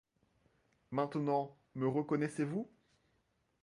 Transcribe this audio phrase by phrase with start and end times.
[0.89, 2.67] Maintenant me reconnaissez-vous?